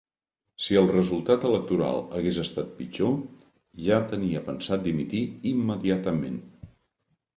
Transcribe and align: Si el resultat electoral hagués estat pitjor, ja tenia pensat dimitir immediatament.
Si 0.67 0.77
el 0.79 0.87
resultat 0.91 1.43
electoral 1.49 1.99
hagués 2.19 2.39
estat 2.43 2.71
pitjor, 2.79 3.13
ja 3.89 4.01
tenia 4.15 4.43
pensat 4.51 4.85
dimitir 4.89 5.23
immediatament. 5.55 6.45